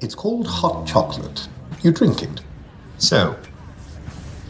[0.00, 1.48] It's called hot chocolate.
[1.82, 2.40] You drink it.
[2.98, 3.36] So,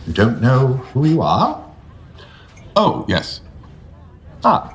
[0.06, 1.64] you don't know who you are?
[2.76, 3.40] Oh, yes.
[4.44, 4.74] Ah,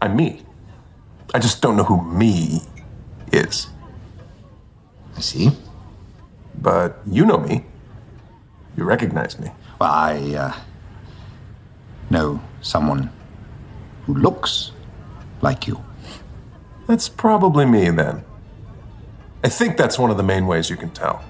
[0.00, 0.42] I'm me.
[1.34, 2.62] I just don't know who me
[3.32, 3.68] is.
[5.16, 5.50] I see.
[6.60, 7.64] But you know me.
[8.76, 9.50] You recognize me.
[9.80, 10.60] Well, I uh,
[12.10, 13.10] know someone
[14.06, 14.72] who looks
[15.40, 15.82] like you.
[16.86, 18.24] That's probably me then.
[19.44, 21.20] I think that's one of the main ways you can tell.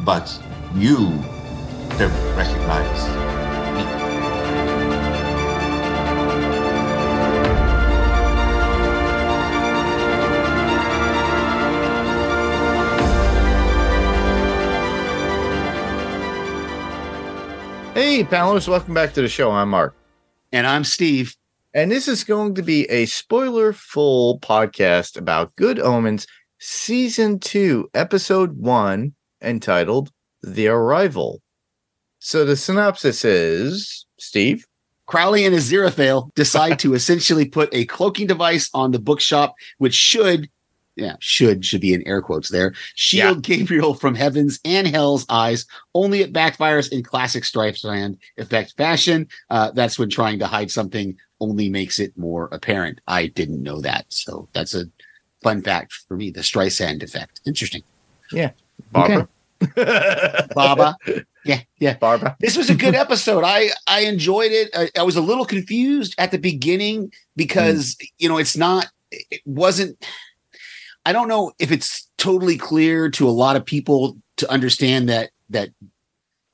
[0.00, 0.38] But
[0.74, 1.08] you
[1.96, 3.24] don't recognize me.
[17.94, 19.50] Hey, panelists, welcome back to the show.
[19.50, 19.96] I'm Mark.
[20.52, 21.36] And I'm Steve.
[21.76, 26.24] And this is going to be a spoiler full podcast about Good Omens
[26.60, 30.12] Season 2, Episode 1, entitled
[30.44, 31.42] The Arrival.
[32.20, 34.64] So the synopsis is Steve?
[35.06, 40.48] Crowley and Aziraphale decide to essentially put a cloaking device on the bookshop, which should,
[40.96, 45.66] yeah, should should be in air quotes there, shield Gabriel from heaven's and hell's eyes.
[45.94, 49.28] Only it backfires in classic Streisand effect fashion.
[49.50, 53.00] Uh, that's when trying to hide something only makes it more apparent.
[53.08, 54.84] I didn't know that, so that's a
[55.42, 56.30] fun fact for me.
[56.30, 57.82] The Streisand effect, interesting.
[58.32, 58.50] Yeah.
[58.92, 59.28] Barbara?
[60.54, 60.96] Baba,
[61.44, 61.96] yeah, yeah.
[61.96, 62.36] Barbara.
[62.40, 63.44] This was a good episode.
[63.44, 64.70] I I enjoyed it.
[64.74, 68.88] I, I was a little confused at the beginning because you know it's not.
[69.10, 70.04] It wasn't.
[71.06, 75.30] I don't know if it's totally clear to a lot of people to understand that
[75.50, 75.70] that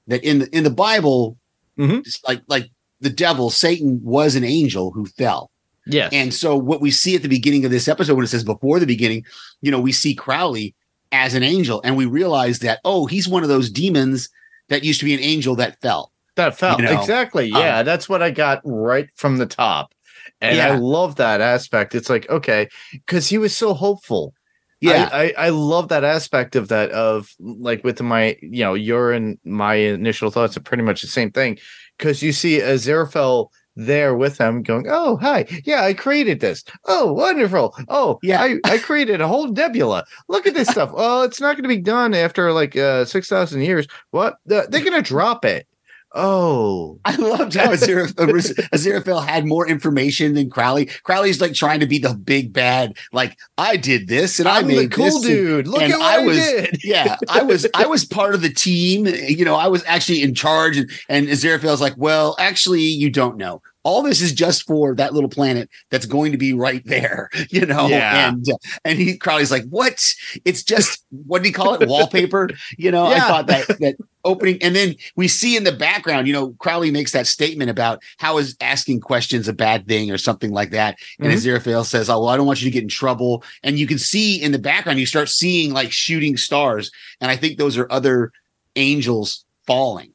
[0.08, 1.36] that in the in the Bible,
[1.78, 2.04] Mhm.
[2.26, 5.50] like like the devil, Satan was an angel who fell.
[5.86, 6.12] Yes.
[6.12, 8.78] And so what we see at the beginning of this episode, when it says before
[8.78, 9.24] the beginning,
[9.62, 10.74] you know, we see Crowley
[11.12, 14.28] as an angel, and we realize that oh, he's one of those demons
[14.68, 16.12] that used to be an angel that fell.
[16.36, 17.50] that felt you know, exactly.
[17.52, 19.92] um, Yeah, that's what I got right from the top.
[20.40, 21.94] And I love that aspect.
[21.94, 24.32] It's like, okay, because he was so hopeful.
[24.80, 28.74] Yeah, I, I, I love that aspect of that of like with my you know
[28.74, 31.58] your and my initial thoughts are pretty much the same thing.
[31.98, 35.46] Because you see Aziraphale there with him going oh hi.
[35.64, 36.64] Yeah I created this.
[36.86, 37.74] Oh wonderful.
[37.88, 38.40] Oh Yeah.
[38.42, 40.04] I, I created a whole nebula.
[40.28, 40.90] Look at this stuff.
[40.94, 43.86] Oh it's not going to be done after like uh six thousand years.
[44.10, 44.36] What?
[44.46, 45.66] The- they're going to drop it
[46.14, 50.86] oh I loved how Aziraphale, had more information than Crowley.
[51.04, 54.66] Crowley's like trying to be the big bad, like I did this and i I'm
[54.66, 57.16] made the cool this and- dude look and at what I, I was- did yeah,
[57.28, 59.06] I was I was part of the team.
[59.06, 63.36] You know, I was actually in charge, and, and Aziraphale's like, well, actually, you don't
[63.36, 63.62] know.
[63.82, 67.64] All this is just for that little planet that's going to be right there, you
[67.64, 67.86] know.
[67.88, 68.28] Yeah.
[68.28, 70.04] And uh, and he Crowley's like, what?
[70.44, 71.88] It's just what do you call it?
[71.88, 73.06] Wallpaper, you know.
[73.06, 76.90] I thought that that opening, and then we see in the background, you know, Crowley
[76.90, 80.96] makes that statement about how is asking questions a bad thing or something like that,
[81.18, 81.36] and Mhm.
[81.36, 83.98] Aziraphale says, "Oh, well, I don't want you to get in trouble." And you can
[83.98, 86.90] see in the background, you start seeing like shooting stars,
[87.20, 88.30] and I think those are other
[88.76, 90.12] angels falling.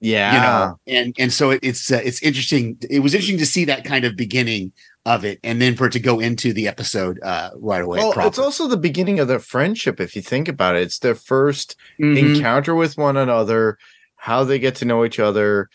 [0.00, 2.76] Yeah You know, and and so it, it's uh, it's interesting.
[2.90, 4.72] It was interesting to see that kind of beginning
[5.06, 7.98] of it, and then for it to go into the episode uh, right away.
[7.98, 10.00] well, it's also the beginning of their friendship.
[10.00, 12.16] If you think about it, it's their 1st Mhm.
[12.36, 13.76] encounter with one another,
[14.16, 15.68] how they get to know each other,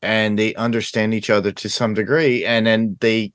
[0.00, 3.32] and they understand each other to some degree, and then they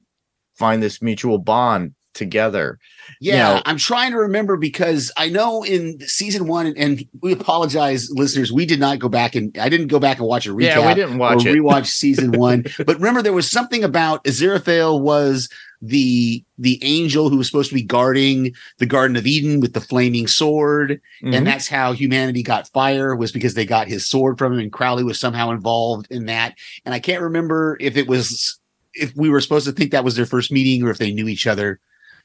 [0.58, 2.80] find this mutual bond together.
[3.20, 8.10] Yeah, know- I'm trying to remember because I know in season one, and we apologize,
[8.12, 10.62] listeners, we did not go back and I didn't go back and watch a recap.
[10.64, 11.56] Yeah, we didn't watch or it.
[11.58, 12.66] rewatch season one.
[12.86, 15.50] But remember, there was something about Aziraphale was
[15.86, 19.82] the the angel who was supposed to be guarding the Garden of Eden with the
[19.82, 21.36] flaming sword, Mhm.
[21.36, 24.72] and that's how humanity got fire was because they got his sword from him, and
[24.72, 26.56] Crowley was somehow involved in that.
[26.86, 28.60] And I can't remember if it was
[28.94, 31.28] if we were supposed to think that was their first meeting or if they knew
[31.28, 31.80] each other.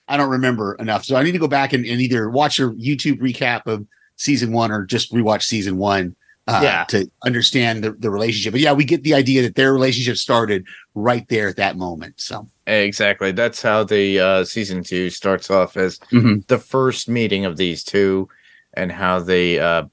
[0.09, 2.69] I don't remember enough, so I need to go back and, and either watch a
[2.71, 6.17] YouTube recap of season one or just rewatch season one
[6.47, 6.85] uh, Yeah.
[6.89, 8.53] to understand the, the relationship.
[8.53, 12.15] But yeah, we get the idea that their relationship started right there at that moment.
[12.21, 13.33] So Exactly.
[13.33, 16.47] That's how the uh, season two starts off as Mhm.
[16.49, 18.29] the first meeting of these two,
[18.75, 19.85] and how they uh,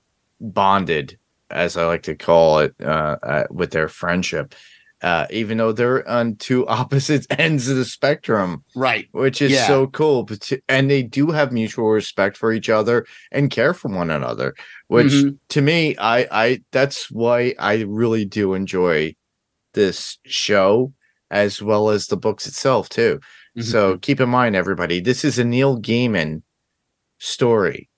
[0.42, 1.18] bonded,
[1.50, 4.54] as I like to call it, uh, uh, with their friendship.
[5.06, 9.68] Uh, even though they're on two opposite ends of the spectrum, right, which is Yeah.
[9.68, 10.24] so cool.
[10.24, 14.56] But and they do have mutual respect for each other and care for one another.
[14.88, 15.38] Which Mhm.
[15.50, 19.16] to me, I I that's why I really do enjoy
[19.74, 20.92] this show
[21.30, 23.20] as well as the books itself too.
[23.56, 23.62] Mm-hmm.
[23.62, 26.42] So keep in mind, everybody, this is a Neil Gaiman
[27.20, 27.90] story,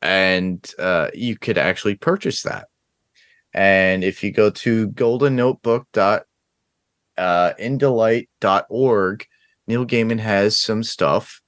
[0.00, 2.68] and uh, you could actually purchase that.
[3.54, 6.24] And if you go to goldennotebook dot
[7.18, 7.52] uh,
[9.68, 11.40] Neil Gaiman has some stuff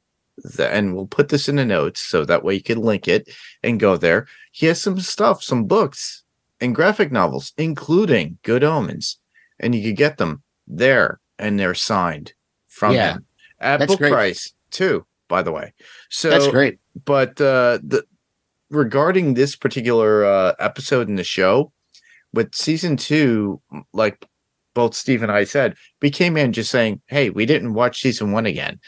[0.57, 3.29] that, and we'll put this in the notes so that way you can link it
[3.63, 4.27] and go there.
[4.53, 6.23] He has some stuff, some books
[6.61, 9.19] and graphic novels, including Good Omens,
[9.59, 12.33] and you could get them there and they're signed
[12.69, 13.15] from Yeah.
[13.15, 13.27] him
[13.61, 14.13] at book great.
[14.13, 15.07] price too.
[15.29, 15.73] By the way,
[16.11, 16.79] so That's great.
[17.05, 18.05] but uh the
[18.71, 21.73] regarding this particular uh episode in the show
[22.35, 23.61] with season two
[23.93, 24.27] like
[24.75, 28.33] both steve and i said we came in just saying hey we didn't watch season
[28.33, 28.79] one again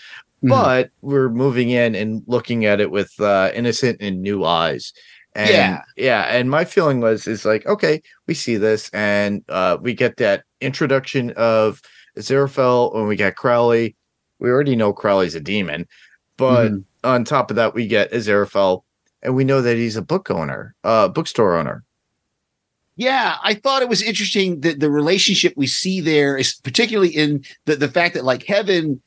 [0.45, 0.51] Mhm.
[0.51, 4.93] but we're moving in and looking at it with uh innocent and new eyes
[5.35, 5.81] and Yeah.
[5.97, 10.17] yeah and my feeling was is like okay we see this and uh we get
[10.19, 11.81] that introduction of
[12.19, 13.97] Aziraphale when we get Crowley
[14.39, 15.87] we already know Crowley's a demon
[16.37, 16.85] but Mhm.
[17.05, 18.83] on top of that, we get Aziraphale,
[19.23, 21.83] and we know that he's a book owner, uh, bookstore owner.
[22.97, 27.45] Yeah, I thought it was interesting that the relationship we see there is particularly in
[27.67, 29.03] the, the fact that like heaven,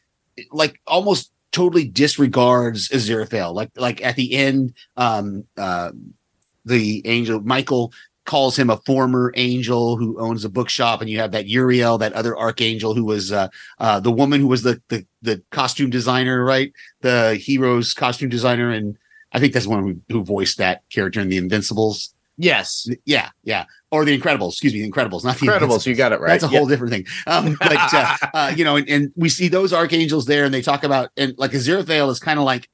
[0.52, 3.54] like almost totally disregards Aziraphale.
[3.54, 5.92] Like like at the end, um, uh,
[6.66, 7.92] the angel Michael
[8.26, 12.14] calls him a former angel who owns a bookshop, and you have that Uriel, that
[12.14, 13.48] other archangel who was uh,
[13.80, 16.72] uh, the woman who was the, the the costume designer, right?
[17.02, 18.98] The hero's costume designer, and
[19.32, 22.14] I think that's the one who, who voiced that character in the Invincibles.
[22.42, 23.66] Yes, Yeah, yeah.
[23.92, 25.86] Or the Incredibles, excuse me, the Incredibles, not the Incredibles.
[25.86, 26.30] You got it right.
[26.30, 26.60] That's a Yeah.
[26.60, 27.06] whole different thing.
[27.28, 30.62] Um, but uh, uh, you know, and, and we see those archangels there, and they
[30.62, 32.70] talk about and like Aziraphale is kind of like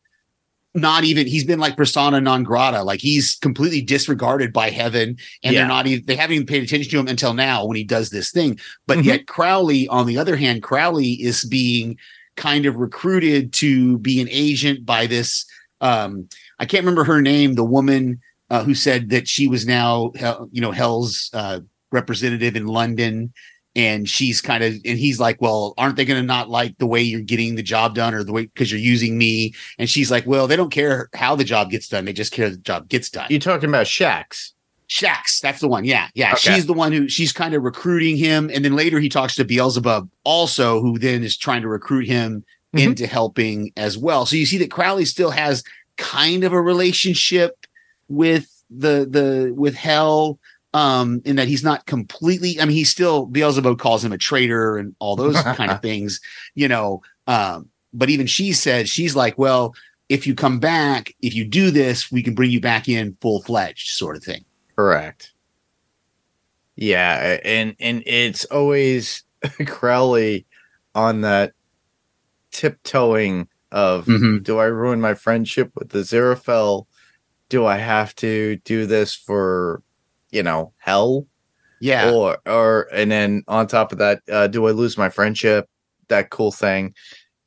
[0.76, 5.54] not even he's been like persona non grata, like he's completely disregarded by heaven, and
[5.54, 5.62] Yeah.
[5.62, 8.12] they're not even they haven't even paid attention to him until now when he does
[8.12, 8.60] this thing.
[8.86, 9.04] But Mhm.
[9.06, 11.98] yet Crowley, on the other hand, Crowley is being
[12.36, 15.46] kind of recruited to be an agent by this.
[15.82, 16.28] Um,
[16.60, 18.20] I can't remember her name, the woman
[18.50, 20.12] uh, who said that she was now,
[20.52, 21.60] you know, Hell's uh,
[21.92, 23.34] representative in London.
[23.78, 26.86] And she's kind of, and he's like, well, aren't they going to not like the
[26.88, 29.54] way you're getting the job done or the way because you're using me?
[29.78, 32.06] And she's like, well, they don't care how the job gets done.
[32.06, 33.28] They just care the job gets done.
[33.30, 34.54] You're talking about Shax?
[34.88, 35.84] Shax, that's the one.
[35.84, 36.34] Yeah, yeah.
[36.34, 36.54] Okay.
[36.54, 38.50] She's the one who she's kind of recruiting him.
[38.54, 42.46] And then later he talks to Beelzebub also, who then is trying to recruit him
[42.74, 42.82] Mhm.
[42.82, 44.26] into helping as well.
[44.26, 45.64] So you see that Crowley still has
[45.98, 47.66] kind of a relationship
[48.08, 50.40] with the the with Hell.
[50.74, 54.76] Um, in that he's not completely, I mean, he's still Beelzebub calls him a traitor
[54.76, 56.20] and all those kind of things,
[56.54, 57.02] you know.
[57.28, 59.74] Um, but even she said, she's like, well,
[60.10, 63.42] if you come back, if you do this, we can bring you back in full
[63.44, 64.44] fledged, sort of thing.
[64.76, 65.32] Correct.
[66.76, 69.24] Yeah, and and it's always
[69.66, 70.46] Crowley
[70.94, 71.54] on that
[72.52, 74.44] tiptoeing of Mhm.
[74.44, 76.86] do I ruin my friendship with the Aziraphale?
[77.50, 79.84] Do I have to do this for,
[80.32, 81.28] you know, hell?
[81.80, 82.12] Yeah.
[82.12, 85.70] Or or and then on top of that, uh, do I lose my friendship?
[86.08, 86.96] That cool thing.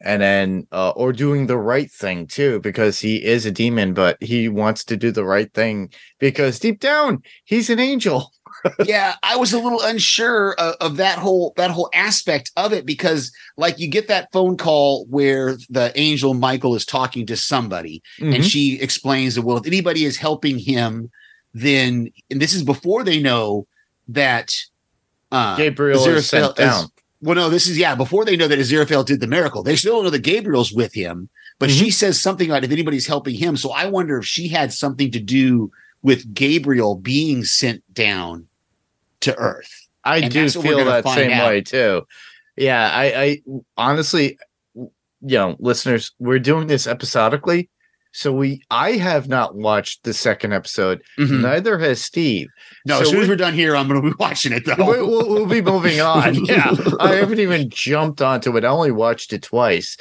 [0.01, 4.23] And then uh, or doing the right thing too, because he is a demon, but
[4.23, 8.33] he wants to do the right thing because deep down he's an angel.
[8.85, 12.85] Yeah, I was a little unsure of, of that whole that whole aspect of it
[12.87, 18.03] because like you get that phone call where the angel Michael is talking to somebody
[18.21, 18.33] Mm-hmm.
[18.35, 21.11] and she explains that well if anybody is helping him
[21.55, 23.67] then and this is before they know
[24.09, 24.53] that
[25.33, 26.85] uh Gabriel is sent Aziraphale down.
[27.23, 29.95] well no this is yeah before they know that Aziraphale did the miracle they still
[29.97, 31.29] don't know that Gabriel's with him
[31.61, 31.79] but Mm-hmm.
[31.79, 35.11] she says something about if anybody's helping him so I wonder if she had something
[35.13, 35.71] to do
[36.03, 38.48] with Gabriel being sent down
[39.23, 39.71] to Earth
[40.05, 41.49] I And do that's what we're feel that same out.
[41.49, 42.03] way too.
[42.57, 43.43] Yeah, I, I
[43.77, 44.39] honestly,
[44.75, 44.89] you
[45.21, 47.69] know, listeners, we're doing this episodically,
[48.13, 51.03] so we I have not watched the second episode.
[51.19, 51.41] Mhm.
[51.43, 52.49] Neither has Steve.
[52.87, 54.65] No, So as soon as we- we're done here, I'm going to be watching it
[54.65, 54.77] though.
[54.79, 56.35] We- We'll, we'll be moving on.
[56.47, 58.65] Yeah, I haven't even jumped onto it.
[58.65, 59.97] I only watched it twice,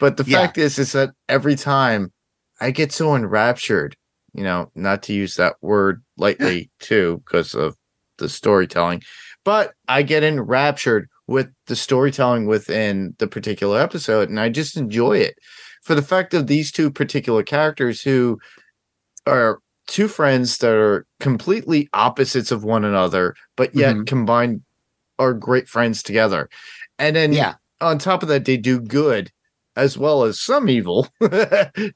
[0.00, 0.38] but the Yeah.
[0.40, 2.12] fact is, is that every time
[2.60, 3.96] I get so enraptured,
[4.34, 7.76] you know, not to use that word lightly too, because of
[8.22, 9.02] the storytelling,
[9.44, 15.18] but I get enraptured with the storytelling within the particular episode, and I just enjoy
[15.18, 15.34] it
[15.82, 18.38] for the fact of these two particular characters who
[19.26, 24.06] are two friends that are completely opposites of one another, but yet Mhm.
[24.06, 24.62] combined
[25.18, 26.48] are great friends together.
[26.98, 29.30] And then yeah, on top of that, they do good
[29.76, 31.08] as well as some evil,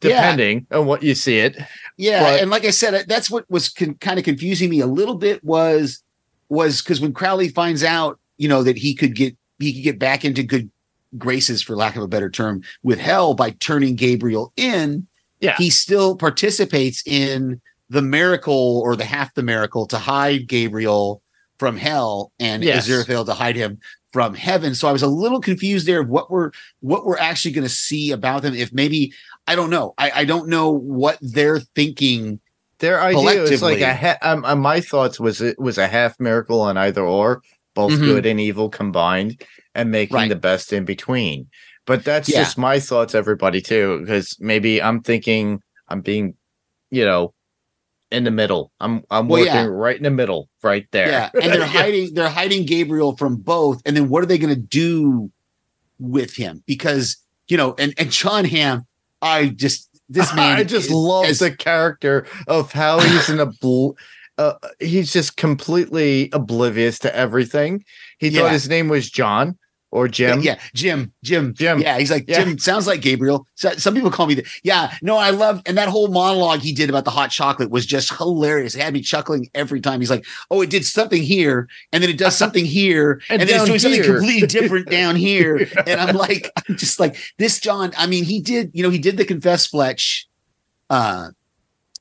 [0.00, 1.56] depending on what you see it.
[1.96, 4.86] yeah, But- and like I said, that's what was con- kind of confusing me a
[4.86, 6.02] little bit was
[6.48, 9.98] was because when Crowley finds out, you know, that he could get he could get
[9.98, 10.70] back into good
[11.18, 15.06] graces, for lack of a better term, with Hell by turning Gabriel in.
[15.38, 15.54] Yeah.
[15.58, 17.60] he still participates in
[17.90, 21.20] the miracle or the half the miracle to hide Gabriel
[21.58, 22.88] from hell and Yes.
[22.88, 23.78] Aziraphale to hide him
[24.12, 24.74] from heaven.
[24.74, 27.72] So I was a little confused there of what we're what we're actually going to
[27.72, 28.54] see about them.
[28.54, 29.12] If maybe
[29.46, 32.40] I don't know, I, I don't know what they're thinking.
[32.78, 36.18] Their idea is like a ha- um, uh, my thoughts was it was a half
[36.20, 37.42] miracle on either or,
[37.74, 38.00] both Mhm.
[38.04, 39.40] good and evil combined,
[39.74, 40.28] and making Right.
[40.28, 41.46] the best in between.
[41.86, 42.38] But that's Yeah.
[42.42, 46.34] just my thoughts, everybody too, because maybe I'm thinking I'm being,
[46.90, 47.32] you know,
[48.10, 48.72] in the middle.
[48.80, 49.64] I'm I'm Well, working yeah.
[49.66, 51.08] right in the middle, right there.
[51.08, 53.80] Yeah, and they're hiding they're hiding Gabriel from both.
[53.86, 55.30] And then what are they going to do
[55.98, 56.62] with him?
[56.66, 57.16] Because
[57.48, 58.86] you know, and and John Hamm,
[59.22, 63.38] I just this man, I just is- love is- the character of how he's an
[63.38, 63.94] obl-
[64.38, 67.82] uh, he's just completely oblivious to everything.
[68.18, 68.42] He Yeah.
[68.42, 69.56] thought his name was John
[69.96, 70.42] or Jim.
[70.42, 71.80] Yeah, Jim, Jim, Jim.
[71.80, 72.44] Yeah, he's like Yeah.
[72.44, 72.58] Jim.
[72.58, 73.46] Sounds like Gabriel.
[73.54, 74.46] So, some people call me that.
[74.62, 77.86] Yeah, no, I love and that whole monologue he did about the hot chocolate was
[77.86, 78.74] just hilarious.
[78.74, 80.00] It had me chuckling every time.
[80.00, 83.48] He's like, "Oh, it did something here, and then it does something here, And and,
[83.48, 87.58] then it's doing something completely different down here." And I'm like, I'm just like this,
[87.58, 87.92] John.
[87.96, 88.72] I mean, he did.
[88.74, 90.28] You know, he did the Confess Fletch,
[90.90, 91.30] uh,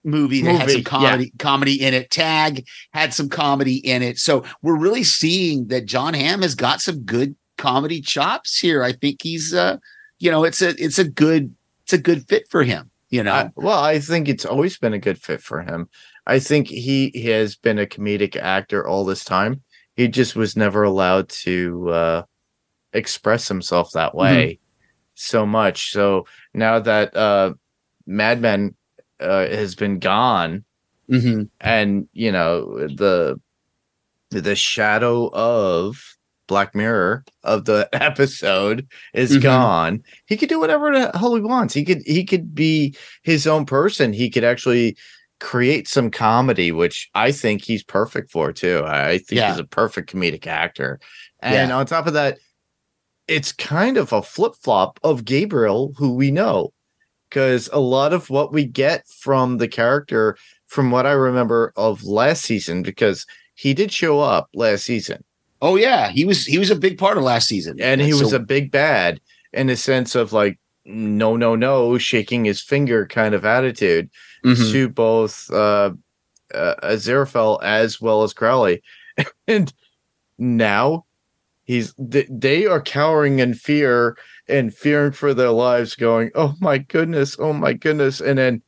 [0.05, 2.11] movie that had some comedy comedy in it.
[2.11, 4.17] Tag had some comedy in it.
[4.19, 8.83] So we're really seeing that John Hamm has got some good comedy chops here.
[8.83, 9.77] I think he's uh
[10.19, 13.33] you know, it's a it's a good it's a good fit for him, you know.
[13.33, 15.89] I- well, I think it's always been a good fit for him.
[16.27, 19.61] I think he, he has been a comedic actor all this time.
[19.95, 22.23] He just was never allowed to uh,
[22.93, 24.59] express himself that way
[25.13, 25.91] so much.
[25.91, 27.53] So now that uh,
[28.07, 28.75] Mad Men
[29.19, 30.63] uh, has been gone,
[31.09, 31.49] Mhm.
[31.61, 33.39] and you know the
[34.31, 36.14] the shadow of
[36.47, 39.41] Black Mirror of the episode is Mhm.
[39.41, 40.03] gone.
[40.27, 41.73] He could do whatever the hell he wants.
[41.73, 44.13] He could he could be his own person.
[44.13, 44.95] He could actually
[45.39, 48.83] create some comedy, which I think he's perfect for too.
[48.85, 49.51] I I think Yeah.
[49.51, 50.99] he's a perfect comedic actor.
[51.41, 51.77] And Yeah.
[51.77, 52.37] on top of that,
[53.27, 56.71] it's kind of a flip flop of Gabriel, who we know,
[57.29, 60.37] because a lot of what we get from the character,
[60.67, 63.25] from what I remember of last season, because
[63.55, 65.23] he did show up last season
[65.61, 67.79] Oh yeah, he was he was a big part of last season.
[67.81, 69.19] and he was a big bad
[69.53, 74.09] in the sense of like, no, no, no, shaking his finger kind of attitude
[74.45, 74.71] Mhm.
[74.71, 75.91] to both uh,
[76.53, 78.83] uh, Aziraphale as well as Crowley.
[79.47, 79.73] and
[80.37, 81.05] now
[81.63, 86.77] he's th- they are cowering in fear and fearing for their lives, going, "Oh my
[86.77, 88.61] goodness, oh my goodness!" And then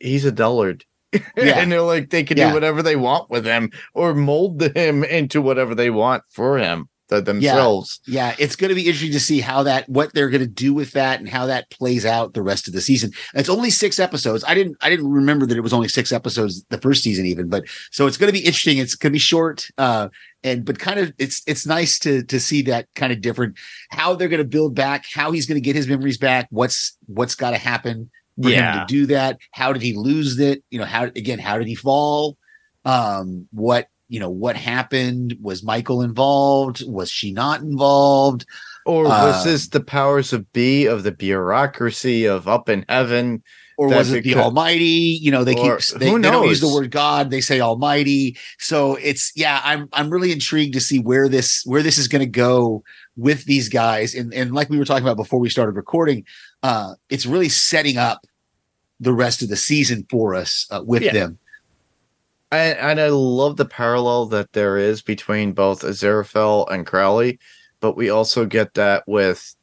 [0.00, 0.84] he's a dullard.
[1.36, 1.58] Yeah.
[1.58, 2.48] and they're like they can Yeah.
[2.48, 6.88] do whatever they want with him or mold him into whatever they want for him
[7.10, 8.00] th- themselves.
[8.06, 10.74] Yeah, it's going to be interesting to see how that what they're going to do
[10.74, 13.12] with that and how that plays out the rest of the season.
[13.34, 14.44] It's only 6 episodes.
[14.46, 17.48] I didn't I didn't remember that it was only 6 episodes the first season even,
[17.48, 18.78] but so it's going to be interesting.
[18.78, 20.08] It's going to be short uh
[20.44, 23.56] and but kind of it's it's nice to to see that kind of different
[23.90, 26.96] how they're going to build back, how he's going to get his memories back, what's
[27.06, 28.10] what's got to happen
[28.42, 28.80] for him Yeah.
[28.80, 29.38] to do that.
[29.52, 30.62] How did he lose it?
[30.70, 32.36] You know, how again, how did he fall?
[32.84, 35.36] Um, what you know, what happened?
[35.40, 36.84] Was Michael involved?
[36.86, 38.46] Was she not involved?
[38.84, 43.42] Or was Um, this the powers of B of the bureaucracy of up in heaven?
[43.78, 45.18] Or That was it it the could- Almighty?
[45.20, 48.38] You know, they keep they, they don't use the word God, they say Almighty.
[48.58, 52.24] So it's yeah, I'm I'm really intrigued to see where this where this is gonna
[52.26, 52.82] go
[53.16, 54.14] with these guys.
[54.14, 56.24] And and like we were talking about before we started recording,
[56.62, 58.20] uh, it's really setting up
[59.00, 61.12] the rest of the season for us uh, with Yeah.
[61.12, 61.38] them.
[62.52, 67.38] And, and I love the parallel that there is between both Aziraphale and Crowley,
[67.80, 69.54] but we also get that with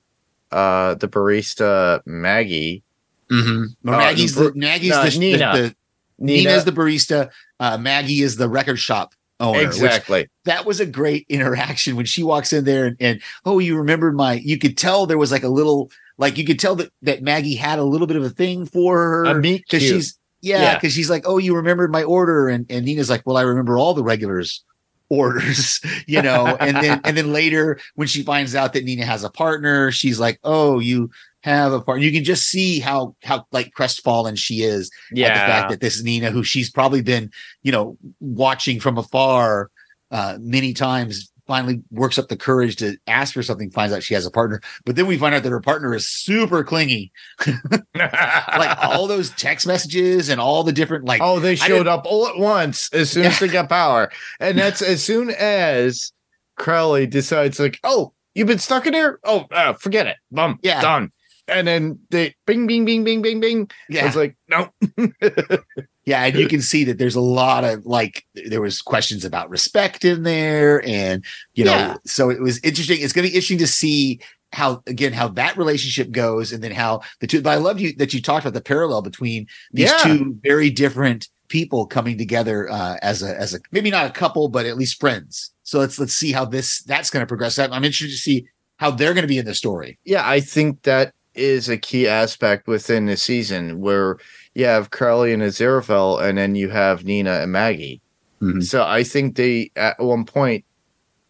[0.51, 2.83] uh the barista Maggie.
[3.31, 3.87] Mm-hmm.
[3.89, 5.51] Uh, Maggie's the Maggie's no, the, the- Nina.
[5.53, 5.75] the
[6.19, 7.29] Nina, Nina's the barista.
[7.59, 9.61] Uh, Maggie is the record shop owner.
[9.61, 10.27] exactly.
[10.45, 14.15] that was a great interaction when she walks in there and, and oh, you remembered
[14.15, 14.33] my.
[14.33, 15.89] You could tell there was like a little,
[16.23, 18.97] like you could tell that that Maggie had a little bit of a thing for
[18.97, 19.25] her
[19.63, 20.73] because she's yeah Yeah.
[20.75, 23.77] because she's like oh you remembered my order and and Nina's like well I remember
[23.77, 24.63] all the regulars
[25.09, 26.45] orders you know?
[26.59, 30.19] And then and then later when she finds out that Nina has a partner she's
[30.19, 31.09] like oh you
[31.41, 34.89] have a partner you can just see how how like crestfallen she is
[35.27, 37.29] at the fact that this Nina, who she's probably been,
[37.63, 39.69] you know, watching from afar
[40.09, 44.13] uh, many times, finally works up the courage to ask for something, finds out she
[44.13, 44.61] has a partner.
[44.85, 47.11] But then we find out that her partner is super clingy.
[47.95, 52.27] Like all those text messages and all the different, like, oh, they showed up all
[52.27, 54.11] at once as soon as they got power.
[54.39, 56.11] And that's as soon as
[56.57, 59.19] Crowley decides, like, oh, you've been stuck in here?
[59.23, 60.17] Oh, uh, forget it.
[60.31, 60.59] Bum.
[60.61, 60.81] Yeah.
[60.81, 61.11] Done.
[61.47, 63.69] And then they bing, bing, bing, bing, bing, bing.
[63.89, 64.05] Yeah.
[64.05, 64.69] was like, no.
[66.05, 69.49] Yeah, and you can see that there's a lot of like there was questions about
[69.49, 71.23] respect in there, and
[71.53, 71.95] you know, Yeah.
[72.05, 72.97] so it was interesting.
[72.99, 74.19] It's going to be interesting to see
[74.51, 77.41] how again how that relationship goes, and then how the two.
[77.41, 79.97] But I love you that you talked about the parallel between these Yeah.
[80.17, 84.49] two very different people coming together uh, as a as a maybe not a couple,
[84.49, 85.51] but at least friends.
[85.63, 87.57] So let's let's see how this that's going to progress.
[87.57, 88.45] I'm I'm interested to see
[88.75, 89.99] how they're going to be in the story.
[90.03, 94.17] Yeah, I think that is a key aspect within the season where
[94.55, 98.01] you have Crowley and Aziraphale, and then you have Nina and Maggie.
[98.41, 98.63] Mhm.
[98.63, 100.65] So I think they at one point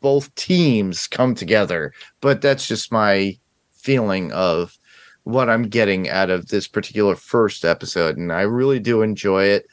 [0.01, 3.37] both teams come together, but that's just my
[3.71, 4.77] feeling of
[5.23, 9.65] what I'm getting out of this particular first episode, and I really do enjoy it.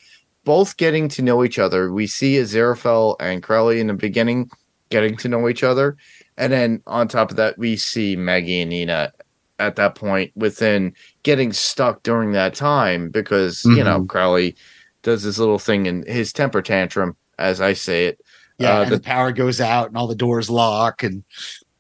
[0.45, 1.93] Both getting to know each other.
[1.93, 4.49] We see Aziraphale and Crowley in the beginning
[4.91, 5.97] getting to know each other,
[6.37, 9.13] and then on top of that, we see Maggie and Nina
[9.61, 14.57] at that point within getting stuck during that time because you know Crowley
[15.03, 18.21] does this little thing in his temper tantrum, as I say it.
[18.59, 21.23] Yeah, Uh, and the- the power goes out, and all the doors lock, and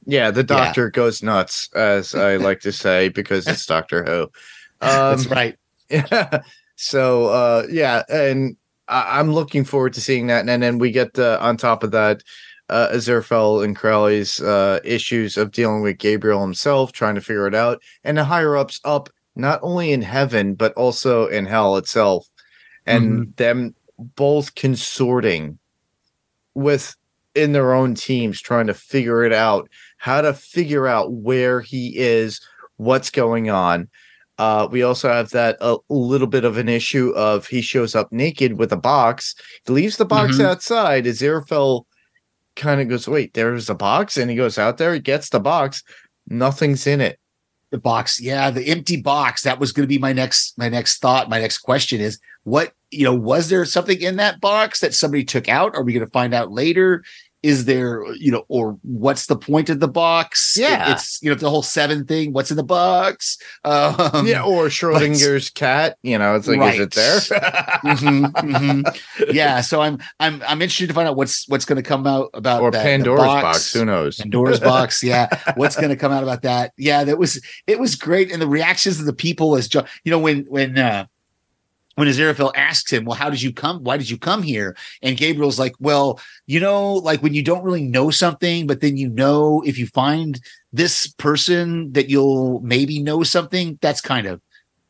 [0.07, 4.23] Yeah, the doctor goes nuts, as I like to say, because it's Doctor Who.
[4.23, 4.31] Um,
[4.81, 5.57] that's right.
[5.91, 6.43] Yeah.
[6.83, 8.57] So uh yeah, and
[8.89, 10.49] I- I'm looking forward to seeing that.
[10.49, 12.23] And then we get the on top of that,
[12.71, 17.55] uh Aziraphale and Crowley's uh issues of dealing with Gabriel himself, trying to figure it
[17.55, 22.27] out, and the higher ups up not only in heaven but also in hell itself,
[22.87, 23.75] and them
[24.17, 25.59] both consorting
[26.55, 26.97] with
[27.35, 31.97] in their own teams trying to figure it out, how to figure out where he
[31.97, 32.41] is,
[32.77, 33.89] what's going on.
[34.39, 38.11] Uh, we also have that a little bit of an issue of he shows up
[38.11, 39.35] naked with a box,
[39.67, 40.45] he leaves the box Mhm.
[40.47, 41.05] outside.
[41.05, 41.85] Aziraphale
[42.61, 45.41] kind of goes, "Wait, there's a box," and he goes out there, he gets the
[45.41, 45.83] box,
[46.29, 47.19] nothing's in it.
[47.73, 49.43] the box yeah the empty box.
[49.43, 51.31] That was going to be my next my next thought.
[51.31, 55.25] My next question is what you know was there something in that box that somebody
[55.25, 55.75] took out?
[55.77, 57.05] Are we going to find out later
[57.43, 60.93] is there you know or what's the point of the box It- Yeah.
[60.93, 65.49] it's you know the whole seven thing what's in the box um yeah, or Schrodinger's
[65.51, 65.97] cat.
[66.03, 67.21] You know, it's like, is it there?
[67.81, 69.33] Mhm, mhm.
[69.33, 72.29] yeah so i'm i'm i'm interested to find out what's what's going to come out
[72.35, 73.73] about or that- Pandora's box.
[73.73, 74.17] Who knows?
[74.19, 75.03] Pandora's box.
[75.03, 75.29] Yeah.
[75.57, 76.73] What's going to come out about that?
[76.77, 77.05] Yeah.
[77.05, 78.31] That was, it was great.
[78.33, 81.07] And the reactions of the people as, Jo- you know, when, when, uh,
[81.97, 83.83] when Aziraphale asks him, well, how did you come?
[83.83, 84.77] Why did you come here?
[85.03, 88.97] And Gabriel's like, well, you know, like when you don't really know something, but then
[88.97, 90.41] you know, if you find
[90.73, 94.41] this person that you'll maybe know something, that's kind of,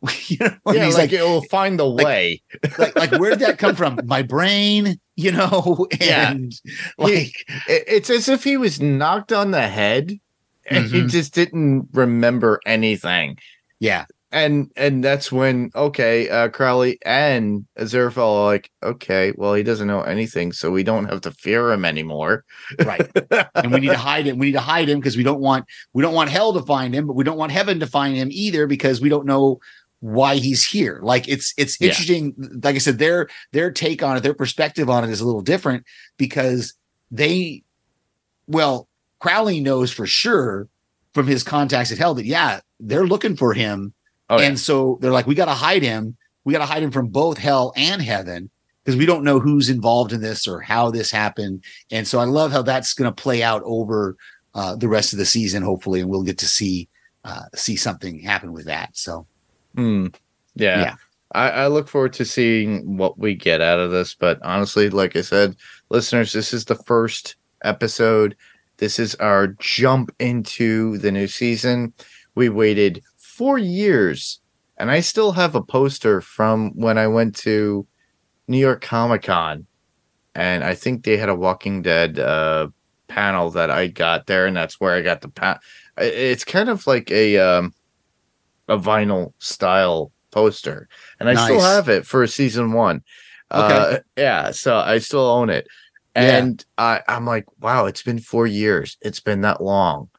[0.28, 2.42] you know, Yeah, he's like, like, it will find the like- way.
[2.78, 3.98] like, like, where did that come from?
[4.04, 6.30] My brain, you know, Yeah.
[6.32, 6.52] and
[6.98, 7.34] like,
[7.66, 10.18] It- it's as if he was knocked on the head
[10.66, 11.10] and he Mhm.
[11.10, 13.38] just didn't remember anything.
[13.80, 19.62] yeah, And and that's when okay, uh Crowley and Aziraphale are like, okay, well he
[19.64, 22.44] doesn't know anything, so we don't have to fear him anymore.
[22.84, 23.10] right.
[23.56, 24.38] and we need to hide him.
[24.38, 25.64] We need to hide him because we don't want
[25.94, 28.28] we don't want hell to find him, but we don't want heaven to find him
[28.30, 29.58] either because we don't know
[29.98, 31.00] why he's here.
[31.02, 31.88] Like it's it's Yeah.
[31.88, 32.34] interesting.
[32.62, 35.42] Like I said, their their take on it, their perspective on it is a little
[35.42, 35.84] different
[36.18, 36.74] because
[37.10, 37.64] they,
[38.46, 38.86] well,
[39.18, 40.68] Crowley knows for sure
[41.14, 43.92] from his contacts at hell that yeah, they're looking for him,
[44.30, 44.46] Oh, yeah.
[44.46, 46.16] and so they're like, we got to hide him.
[46.44, 48.48] We got to hide him from both hell and heaven
[48.82, 51.62] because we don't know who's involved in this or how this happened.
[51.90, 54.16] And so I love how that's going to play out over
[54.54, 56.88] uh, the rest of the season, hopefully, and we'll get to see
[57.24, 58.96] uh, see something happen with that.
[58.96, 59.26] So
[59.74, 60.06] Hmm.
[60.54, 60.80] Yeah.
[60.80, 60.94] Yeah.
[61.32, 64.14] I, I look forward to seeing what we get out of this.
[64.14, 65.56] But honestly, like I said,
[65.88, 68.36] listeners, this is the first episode.
[68.78, 71.92] This is our jump into the new season.
[72.34, 73.02] We waited
[73.40, 74.38] four years,
[74.76, 77.86] and I still have a poster from when I went to
[78.48, 79.66] New York Comic Con.
[80.34, 82.68] And I think they had a Walking Dead uh,
[83.08, 85.58] panel that I got there, and that's where I got the pa-
[85.96, 87.72] It's kind of like a um,
[88.68, 90.86] a vinyl style poster,
[91.18, 93.00] and I still have it for season one.
[93.50, 95.66] Uh, yeah, so I still own it,
[96.14, 96.36] Yeah.
[96.36, 98.98] and I, I'm like, wow, it's been four years.
[99.00, 100.10] It's been that long,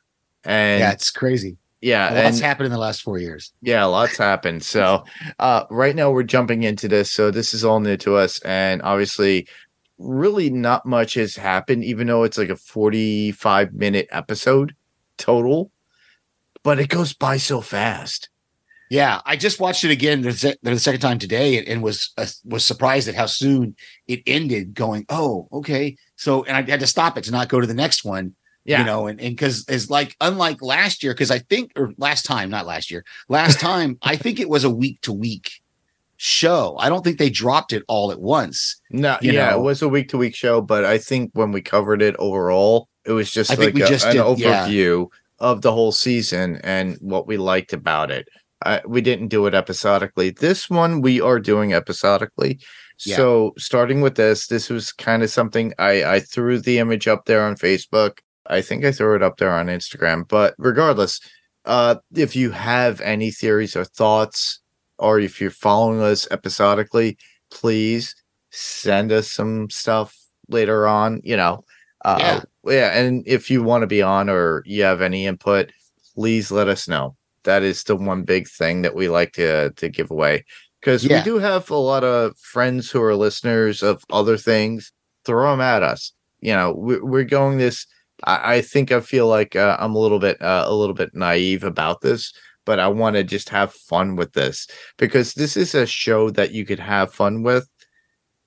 [0.44, 1.58] and yeah, yeah, it's crazy.
[1.82, 3.54] Yeah, What's and happened in the last four years?
[3.62, 4.64] yeah, lots happened.
[4.64, 5.04] So,
[5.40, 8.82] uh, right now we're jumping into this, so this is all new to us, and
[8.84, 9.48] obviously,
[9.98, 14.76] really not much has happened, even though it's like a 45 minute episode
[15.18, 15.72] total,
[16.64, 18.30] but it goes by so fast.
[18.92, 22.26] Yeah, I just watched it again the, the second time today, and, and was uh,
[22.44, 24.74] was surprised at how soon it ended.
[24.74, 25.96] Going, oh, okay.
[26.18, 28.36] So, and I had to stop it to not go to the next one.
[28.64, 28.80] Yeah.
[28.80, 32.26] You know, and and because it's like unlike last year, because I think or last
[32.26, 35.62] time, not last year, last time I think it was a week to week
[36.18, 36.76] show.
[36.80, 38.80] I don't think they dropped it all at once.
[38.92, 39.60] No, you yeah, know.
[39.60, 42.88] it was a week to week show, but I think when we covered it overall,
[43.06, 44.68] it was just I like we a- just an did- yeah.
[44.68, 45.08] overview
[45.40, 48.28] of the whole season and what we liked about it.
[48.64, 50.30] I, we didn't do it episodically.
[50.30, 52.60] This one we are doing episodically.
[53.04, 53.16] Yeah.
[53.16, 57.26] So starting with this, this was kind of something I, I threw the image up
[57.26, 58.20] there on Facebook.
[58.52, 60.28] I think I threw it up there on Instagram.
[60.28, 61.20] But regardless,
[61.66, 64.60] uh, if you have any theories or thoughts,
[65.00, 67.18] or if you're following us episodically,
[67.50, 68.16] please
[68.52, 70.16] send us some stuff
[70.50, 71.22] later on.
[71.24, 71.64] You know,
[72.06, 72.72] uh, Yeah.
[72.72, 73.00] yeah.
[73.00, 75.72] And if you want to be on or you have any input,
[76.14, 77.16] please let us know.
[77.44, 80.46] That is the one big thing that we like to to give away
[80.80, 81.20] because Yeah.
[81.20, 84.92] we do have a lot of friends who are listeners of other things.
[85.26, 86.14] Throw them at us.
[86.42, 87.88] You know, we're, we're going this.
[88.24, 91.14] I, I think I feel like uh, I'm a little bit uh, a little bit
[91.14, 92.34] naive about this,
[92.66, 96.52] but I want to just have fun with this because this is a show that
[96.52, 97.68] you could have fun with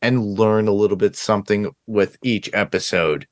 [0.03, 3.27] and learn a little bit something with each episode.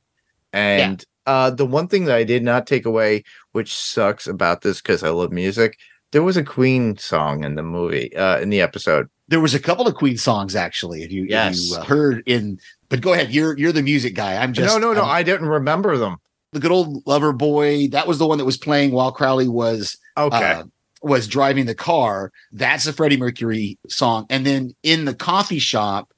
[0.53, 4.81] And uh, the one thing that I did not take away, which sucks about this
[4.81, 5.79] because I love music,
[6.11, 9.09] there was a Queen song in the movie, uh, in the episode.
[9.29, 11.03] There was a couple of Queen songs actually.
[11.05, 11.71] If you, if Yes.
[11.71, 12.59] you uh, heard in,
[12.91, 13.31] but go ahead.
[13.33, 14.37] You're you're the music guy.
[14.37, 15.03] I'm just no, no, no.
[15.03, 16.17] I'm- I didn't remember them.
[16.53, 17.89] The good old Lover Boy.
[17.89, 20.53] That was the one that was playing while Crowley was Okay.
[20.53, 20.65] uh,
[21.03, 22.31] was driving the car.
[22.53, 24.27] That's a Freddie Mercury song.
[24.31, 26.13] And then in the coffee shop,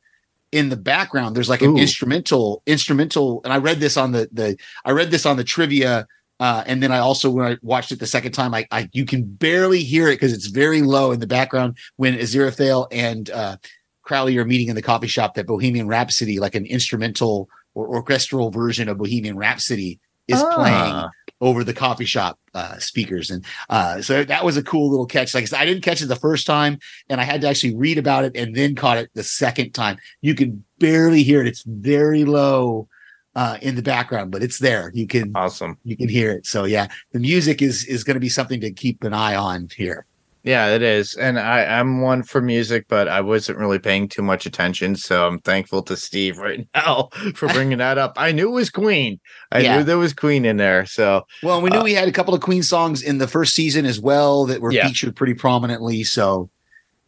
[0.53, 1.79] in the background, there's like an Ooh.
[1.79, 3.41] instrumental, instrumental.
[3.45, 6.07] And I read this on the the I read this on the trivia.
[6.41, 9.05] Uh, and then I also when I watched it the second time, I, I you
[9.05, 13.57] can barely hear it because it's very low in the background when Aziraphale and uh,
[14.03, 15.35] Crowley are meeting in the coffee shop.
[15.35, 21.11] That Bohemian Rhapsody, like an instrumental or orchestral version of Bohemian Rhapsody, is playing Ah.
[21.41, 23.31] over the coffee shop uh, speakers.
[23.31, 25.35] And uh, so that was a cool little catch.
[25.35, 27.75] Like I said, I didn't catch it the first time, and I had to actually
[27.77, 29.99] read about it and then caught it the second time.
[30.23, 32.89] You can barely hear it; it's very low
[33.35, 34.91] uh, in the background, but it's there.
[34.95, 35.77] You can Awesome.
[35.85, 36.47] you can hear it.
[36.47, 39.69] So yeah, the music is is going to be something to keep an eye on
[39.77, 40.07] here.
[40.45, 41.15] Yeah, it is.
[41.15, 44.95] And I, I'm one for music, but I wasn't really paying too much attention.
[44.95, 48.13] So I'm thankful to Steve right now for bringing that up.
[48.19, 49.19] I knew it was Queen.
[49.51, 49.79] I Yeah.
[49.79, 50.85] knew there was Queen in there.
[50.85, 53.55] So Well, we knew Uh, we had a couple of Queen songs in the first
[53.55, 54.87] season as well that were Yeah.
[54.87, 56.05] featured pretty prominently.
[56.05, 56.51] So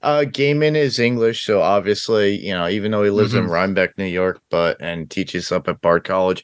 [0.02, 3.50] uh Gaiman is English, so obviously, you know, even though he lives in Mhm.
[3.50, 6.42] Rhinebeck, New York, but and teaches up at Bard College,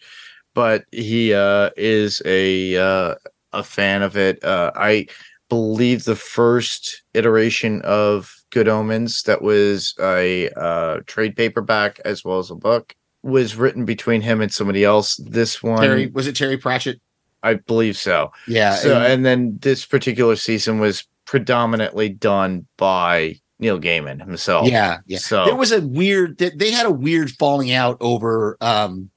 [0.55, 3.15] but he uh is a uh
[3.55, 4.43] a fan of it.
[4.45, 5.07] Uh I
[5.53, 12.39] believe the first iteration of Good Omens that was a uh trade paperback as well
[12.39, 15.17] as a book was written between him and somebody else.
[15.17, 17.03] This one Terry was it Terry Pratchett?
[17.43, 18.33] I believe so.
[18.49, 18.77] Yeah.
[18.77, 24.69] So and- and then this particular season was predominantly done by Neil Gaiman himself.
[24.69, 25.19] yeah, yeah.
[25.19, 29.11] So there was a weird they, they had a weird falling out over um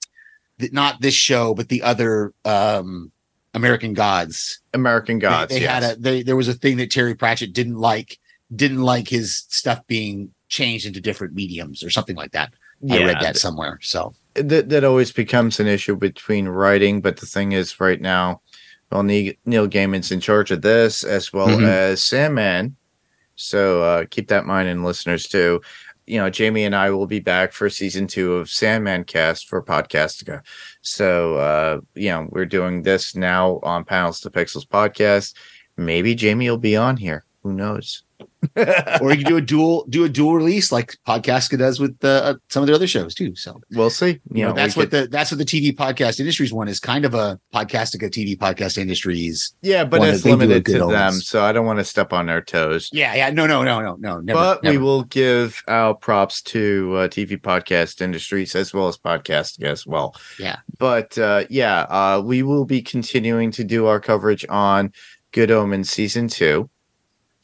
[0.74, 3.10] not this show but the other um
[3.56, 5.52] american gods American Gods.
[5.54, 5.84] they, yes.
[5.84, 8.20] had a they there was a thing that terry pratchett didn't like
[8.56, 12.54] didn't like his stuff being changed into different mediums or something like that
[12.92, 17.00] i Yeah, read that somewhere so that that always becomes an issue between writing.
[17.00, 18.42] But the thing is, right now,
[18.92, 21.64] well, Ne- Neil Gaiman's in charge of this as well Mhm.
[21.66, 22.76] as Sandman.
[23.38, 25.62] So uh, keep that in mind, and listeners too.
[26.06, 29.64] You know, Jamie and I will be back for season two of Sandman Cast for
[29.64, 30.42] Podcastica.
[30.86, 35.36] So uh, you know, we're doing this now on Panels to Pixels podcast.
[35.78, 37.26] Maybe Jamie will be on here.
[37.44, 38.05] Who knows?
[39.02, 42.36] or you can do a dual do a dual release like Podcastica does with uh,
[42.50, 44.10] some of their other shows too so we'll see.
[44.10, 46.80] You, you know, that's what could- the that's what the tv podcast industries one is
[46.80, 50.66] kind of a podcastica tv podcast industries yeah, but it's that they do a limited
[50.66, 52.90] to them, so I don't want to step on their toes.
[52.94, 56.94] yeah yeah no no no no no never, but we will give our props to
[56.96, 60.16] uh, TV podcast industries as well as podcasting as well.
[60.40, 60.58] Yeah.
[60.78, 64.92] But uh, yeah, uh, we will be continuing to do our coverage on
[65.32, 66.70] Good Omens season two.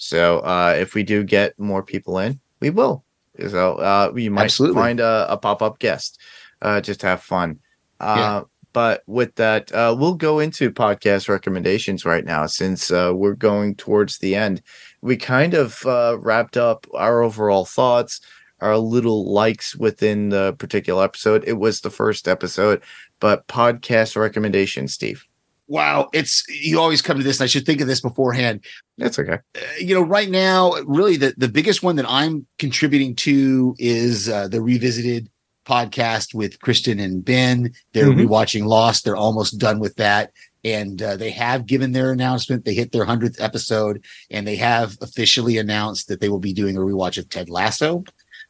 [0.01, 3.05] So uh, if we do get more people in, we will.
[3.47, 4.81] So uh, you might Absolutely.
[4.81, 6.19] find a, a pop up guest.
[6.61, 7.59] Uh, just have fun.
[7.99, 8.41] Uh, Yeah.
[8.73, 13.75] But with that, uh, we'll go into podcast recommendations right now since uh, we're going
[13.75, 14.61] towards the end
[15.01, 18.21] we kind of uh, wrapped up our overall thoughts,
[18.59, 21.43] our little likes within the particular episode.
[21.45, 22.81] It was the first episode,
[23.19, 25.25] but podcast recommendations, Steve.
[25.71, 28.63] Wow it's you always come to this and i should think of this beforehand
[28.97, 29.37] That's okay.
[29.55, 34.27] Uh, you know right now really the the biggest one that i'm contributing to is
[34.29, 35.29] uh, the revisited
[35.67, 37.71] podcast with Kristen and Ben.
[37.93, 38.25] They're Mhm.
[38.25, 39.05] rewatching Lost.
[39.05, 40.31] They're almost done with that.
[40.63, 42.65] And uh, they have given their announcement.
[42.65, 46.75] They hit their 100th episode and they have officially announced that they will be doing
[46.77, 48.03] a rewatch of Ted Lasso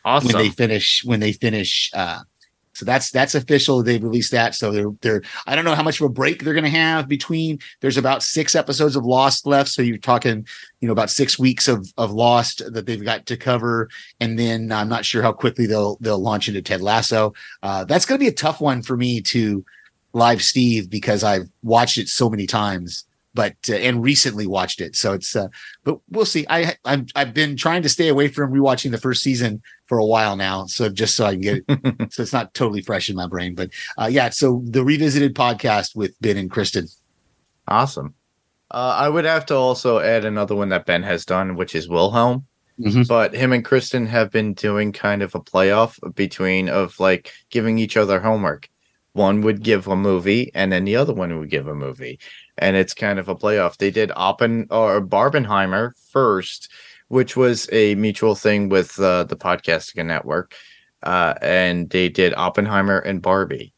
[0.05, 0.27] Awesome.
[0.31, 2.19] when they finish when they finish uh
[2.81, 3.83] so that's that's official.
[3.83, 4.55] They've released that.
[4.55, 7.07] So they're they're i don't know how much of a break they're going to have
[7.07, 9.69] between there's about six episodes of lost left.
[9.69, 10.47] So you're talking
[10.79, 13.87] you know about six weeks of of lost that they've got to cover.
[14.19, 17.33] And then i'm not sure how quickly they'll they'll launch into ted lasso.
[17.61, 19.63] Uh that's going to be a tough one for me to
[20.13, 24.95] live steve because i've watched it so many times but uh, and recently watched it
[24.95, 25.47] so it's uh
[25.83, 29.23] but we'll see i i'm i've been trying to stay away from rewatching the first
[29.23, 32.53] season for a while now so just so i can get it so it's not
[32.53, 36.51] totally fresh in my brain but uh yeah so the revisited podcast with ben and
[36.51, 36.87] kristen
[37.67, 38.13] awesome.
[38.69, 41.89] Uh, I would have to also add another one that Ben has done, which is
[41.89, 42.45] Wilhelm.
[42.79, 43.07] Mhm.
[43.07, 47.77] But him and Kristen have been doing kind of a playoff between of like giving
[47.77, 48.69] each other homework.
[49.13, 52.17] One would give a movie, and then the other one would give a movie,
[52.61, 53.77] and it's kind of a playoff.
[53.77, 56.71] They did Oppen or Barbenheimer first,
[57.09, 60.53] which was a mutual thing with uh, the Podcasting Network,
[61.03, 63.73] uh, and they did Oppenheimer and Barbie,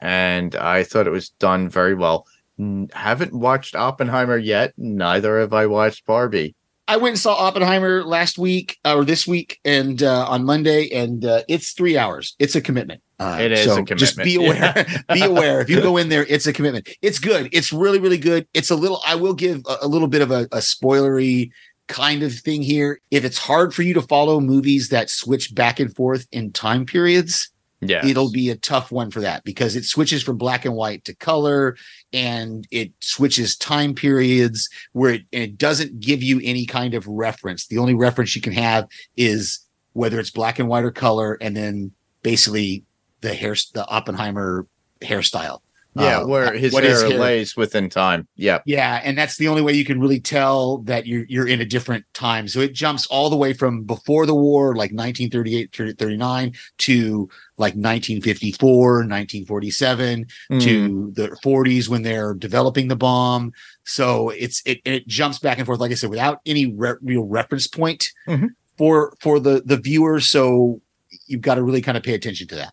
[0.00, 2.26] and I thought it was done very well.
[2.58, 4.74] N- Haven't watched Oppenheimer yet.
[4.76, 6.54] Neither have I watched Barbie.
[6.90, 10.90] I went and saw Oppenheimer last week uh, or this week and uh, on Monday,
[10.90, 12.34] and uh, it's three hours.
[12.40, 13.00] It's a commitment.
[13.20, 14.00] Uh, It is so a commitment.
[14.00, 14.86] Just be aware.
[15.14, 15.60] be aware.
[15.60, 16.88] If you go in there, it's a commitment.
[17.00, 17.48] It's good.
[17.52, 18.48] It's really, really good.
[18.54, 19.00] It's a little.
[19.06, 21.50] I will give a, a little bit of a, a spoilery
[21.86, 23.00] kind of thing here.
[23.12, 26.86] If it's hard for you to follow movies that switch back and forth in time
[26.86, 30.74] periods, Yeah, it'll be a tough one for that because it switches from black and
[30.74, 31.76] white to color
[32.12, 37.66] and it switches time periods where it, it doesn't give you any kind of reference.
[37.66, 39.60] The only reference you can have is
[39.92, 42.84] whether it's black and white or color, and then basically
[43.20, 44.66] the hair, the Oppenheimer
[45.00, 45.60] hairstyle.
[45.96, 47.18] Yeah, Uh, where his what hair, is hair?
[47.18, 48.28] lays within time.
[48.36, 51.60] Yeah, Yeah, and that's the only way you can really tell that you're you're in
[51.60, 52.46] a different time.
[52.48, 57.28] So it jumps all the way from before the war, like 1938 to 39, to
[57.58, 60.62] like 1954, 1947, Mm.
[60.62, 63.52] to the 40s when they're developing the bomb.
[63.84, 67.24] So it's it it jumps back and forth, like I said, without any re- real
[67.24, 68.50] reference point Mhm.
[68.78, 70.20] for for the the viewer.
[70.20, 70.80] So
[71.26, 72.72] you've got to really kind of pay attention to that.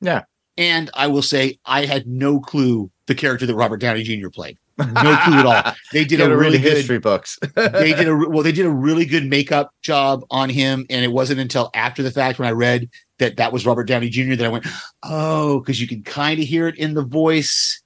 [0.00, 0.22] Yeah.
[0.58, 4.28] And I will say, I had no clue the character that Robert Downey Jr.
[4.30, 4.58] played.
[4.78, 5.72] No clue at all.
[5.92, 6.74] They did a really good.
[6.76, 7.38] history books.
[7.54, 8.42] They did a well.
[8.42, 12.10] They did a really good makeup job on him, and it wasn't until after the
[12.10, 14.34] fact when I read that that was Robert Downey Jr.
[14.34, 14.66] that I went,
[15.02, 17.80] "Oh," because you can kind of hear it in the voice,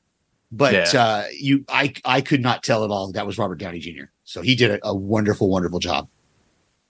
[0.51, 1.01] but Yeah.
[1.01, 4.07] uh, you, I, I could not tell at all that, was Robert Downey Jr.
[4.25, 6.09] So he did a, a wonderful, wonderful job.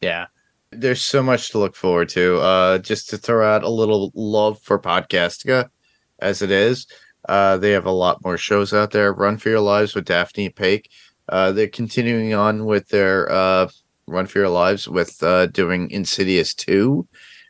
[0.01, 0.29] Yeah.
[0.73, 2.39] There's so much to look forward to.
[2.39, 5.69] Uh, just to throw out a little love for Podcastica
[6.21, 6.87] as it is.
[7.29, 9.13] Uh, they have a lot more shows out there.
[9.13, 10.87] Run for Your Lives with Daphne Paik.
[11.29, 13.69] Uh, they're continuing on with their uh,
[14.07, 17.07] Run for Your Lives with uh, doing Insidious 2,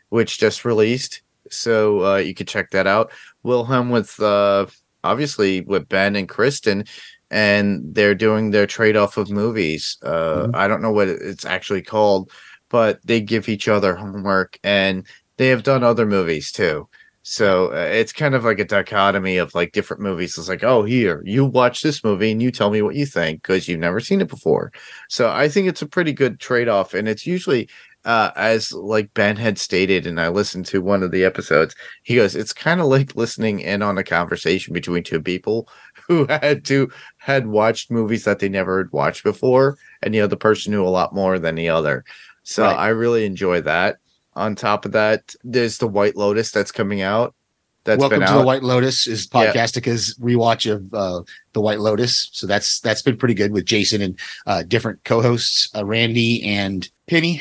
[0.08, 1.22] which just released.
[1.50, 3.12] So uh, you could check that out.
[3.42, 4.66] Wilhelm with uh,
[5.04, 6.84] obviously with Ben and Kristen,
[7.30, 9.98] and they're doing their trade off of movies.
[10.02, 10.54] Uh, Mhm.
[10.56, 12.30] I don't know what it's actually called,
[12.70, 15.06] but they give each other homework, and
[15.36, 16.88] they have done other movies too.
[17.22, 20.38] So uh, it's kind of like a dichotomy of like different movies.
[20.38, 23.42] It's like, oh, here you watch this movie and you tell me what you think
[23.42, 24.72] because you've never seen it before.
[25.10, 27.68] So I think it's a pretty good trade off, and it's usually
[28.04, 31.74] uh, as like Ben had stated, and I listened to one of the episodes.
[32.02, 35.68] He goes, "It's kind of like listening in on a conversation between two people
[36.08, 40.36] who had to had watched movies that they never had watched before, and the other
[40.36, 42.04] person knew a lot more than the other."
[42.50, 42.76] So Right.
[42.76, 43.98] I really enjoy that.
[44.34, 47.34] On top of that, there's the White Lotus that's coming out.
[47.84, 48.38] That's Welcome been to out.
[48.40, 49.52] the White Lotus is Yeah.
[49.52, 52.28] Podcastica's rewatch of uh, the White Lotus.
[52.32, 56.88] So that's that's been pretty good with Jason and uh, different co-hosts, uh, Randy and
[57.06, 57.40] Penny.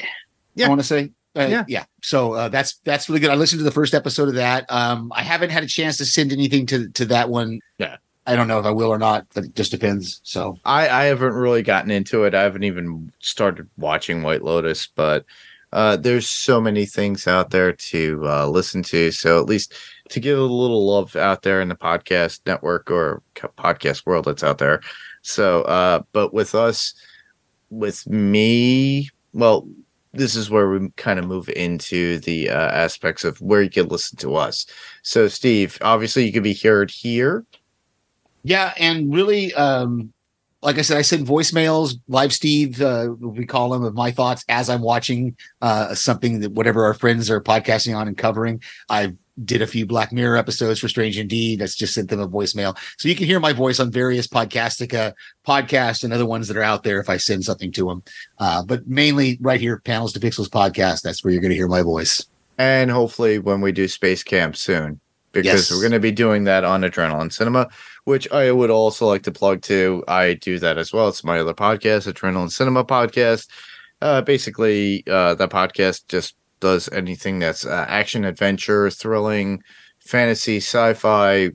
[0.55, 0.67] Yeah.
[0.67, 1.11] I want to say.
[1.35, 1.63] Uh, Yeah.
[1.67, 1.85] yeah.
[2.03, 3.31] So uh, that's that's really good.
[3.31, 4.65] I listened to the first episode of that.
[4.69, 7.59] Um, I haven't had a chance to send anything to to that one.
[7.79, 7.97] Yeah.
[8.29, 10.21] I don't know if I will or not, it just depends.
[10.23, 12.35] So I, I haven't really gotten into it.
[12.35, 15.25] I haven't even started watching White Lotus, but
[15.73, 19.09] uh, there's so many things out there to uh, listen to.
[19.09, 19.73] So at least
[20.09, 24.43] to give a little love out there in the podcast network or podcast world that's
[24.43, 24.81] out there.
[25.23, 26.93] So, uh, but with us,
[27.71, 29.67] with me, well,
[30.13, 33.87] this is where we kind of move into the uh, aspects of where you can
[33.87, 34.67] listen to us.
[35.01, 37.43] So, Steve, obviously, you can be heard here.
[38.43, 40.13] Yeah, and really, um,
[40.61, 44.43] like I said, I send voicemails, live Steve, uh, we call them, of my thoughts
[44.49, 48.61] as I'm watching uh, something that whatever our friends are podcasting on and covering.
[48.89, 51.59] I did a few Black Mirror episodes for Strange Indeed.
[51.59, 55.13] That's just sent them a voicemail, so you can hear my voice on various Podcastica
[55.47, 58.03] podcasts and other ones that are out there if I send something to them.
[58.37, 61.03] Uh, but mainly right here, Panels to Pixels podcast.
[61.03, 62.25] That's where you're going to hear my voice.
[62.57, 64.99] And hopefully, when we do Space Camp soon,
[65.31, 65.71] because Yes.
[65.71, 67.69] we're going to be doing that on Adrenaline Cinema,
[68.05, 70.03] which I would also like to plug to.
[70.07, 71.07] I do that as well.
[71.09, 73.47] It's my other podcast, Adrenaline Cinema Podcast.
[74.01, 79.61] Uh, basically, uh, that podcast just does anything that's uh, action, adventure, thrilling,
[79.99, 81.49] fantasy, sci-fi,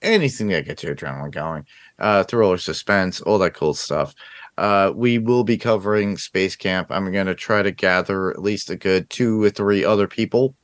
[0.00, 1.64] anything that gets your adrenaline going.
[1.98, 4.14] Uh, thriller, suspense, all that cool stuff.
[4.58, 6.88] Uh, we will be covering Space Camp.
[6.90, 10.54] I'm going to try to gather at least a good two or three other people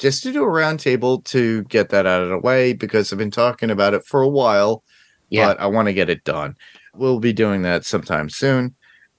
[0.00, 3.30] just to do a roundtable to get that out of the way because I've been
[3.30, 4.82] talking about it for a while,
[5.28, 5.46] Yeah.
[5.46, 6.56] but I want to get it done.
[6.94, 8.74] We'll be doing that sometime soon.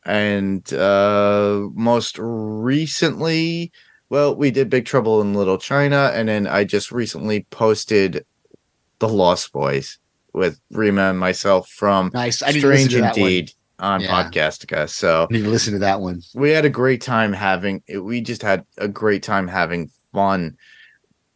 [0.06, 3.72] And uh, most recently,
[4.10, 8.26] well, we did Big Trouble in Little China, and then I just recently posted
[9.00, 10.00] The Lost Boys
[10.34, 12.41] with Rima and myself from Nice.
[12.41, 13.30] I need to listen Strange to that one.
[13.30, 14.24] Indeed on Yeah.
[14.24, 14.89] Podcastica.
[14.89, 16.22] So I need to listen to that one.
[16.34, 20.56] we had a great time having we just had a great time having fun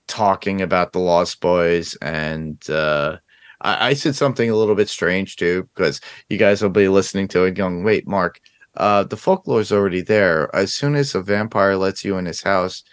[0.07, 3.17] talking about the lost boys and uh
[3.61, 7.27] I, I said something a little bit strange too because you guys will be listening
[7.29, 8.39] to it going wait mark
[8.77, 12.83] uh the folklore's already there as soon as a vampire lets you in his house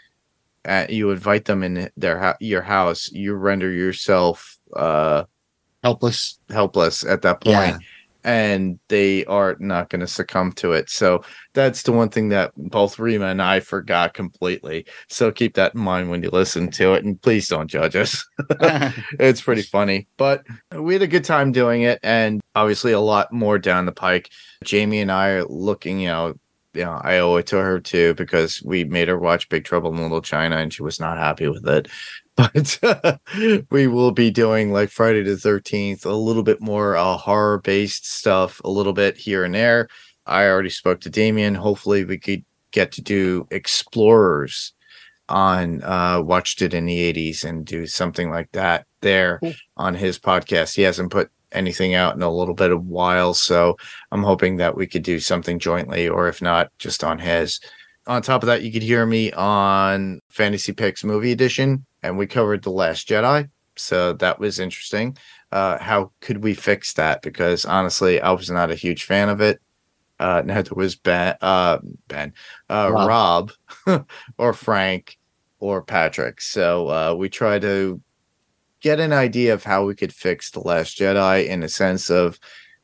[0.64, 5.25] uh, you invite them in their your house you render yourself uh
[5.83, 6.38] Helpless.
[6.51, 7.79] helpless at that point Yeah.
[8.25, 10.91] And they are not going to succumb to it.
[10.91, 14.87] So that's the one thing that both Rima and I forgot completely.
[15.09, 18.25] So keep that in mind when you listen to it, and please don't judge us.
[19.19, 23.33] it's pretty funny, but we had a good time doing it, and obviously a lot
[23.33, 24.31] more down the pike.
[24.65, 26.35] Jamie and I are looking, you know.
[26.75, 29.91] You know, I owe it to her too because we made her watch Big Trouble
[29.91, 31.87] in Little China and she was not happy with it.
[32.37, 33.21] But
[33.71, 38.11] we will be doing like Friday the 13th, a little bit more uh, horror based
[38.11, 39.88] stuff, a little bit here and there.
[40.27, 41.55] I already spoke to Damien.
[41.55, 44.73] Hopefully, we could get to do Explorers
[45.29, 49.53] on uh watched it in the 80s and do something like that there Cool.
[49.77, 50.75] on his podcast.
[50.75, 53.77] He hasn't put anything out in a little bit of while, so
[54.11, 57.61] I'm hoping that we could do something jointly or if not just on his.
[58.07, 62.27] On top of that, you could hear me on Fantasy Picks Movie Edition and we
[62.27, 63.49] covered The Last Jedi.
[63.77, 65.17] So that was interesting.
[65.51, 67.23] Uh, how could we fix that?
[67.23, 69.61] Because honestly, I was not a huge fan of it.
[70.19, 72.33] Uh, neither was Ben, uh, Ben,
[72.69, 73.53] uh, Rob,
[74.38, 75.19] or Frank,
[75.59, 76.41] or Patrick.
[76.41, 78.01] So uh, we try to
[78.81, 82.38] get an idea of how we could fix The Last Jedi in a sense of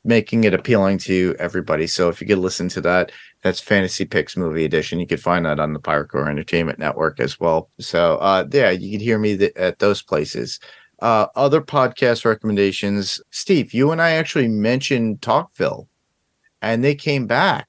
[0.09, 1.87] making it appealing to everybody.
[1.87, 4.99] So if you could listen to that, that's Fantasy Picks Movie Edition.
[5.01, 7.71] You could find that on the Pirate Corps Entertainment Network as well.
[7.79, 10.59] So uh, yeah, you can hear me th- at those places.
[11.01, 13.73] Uh, other podcast recommendations, Steve.
[13.73, 15.87] You and I actually mentioned Talkville,
[16.61, 17.69] and they came back.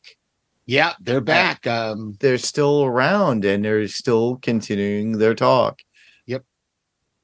[0.65, 1.67] yeah, they're back.
[1.67, 5.82] Um, They're still around, and they're still continuing their talk.
[6.25, 6.43] Yep.